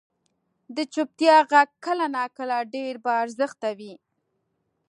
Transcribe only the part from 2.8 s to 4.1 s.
با ارزښته وي.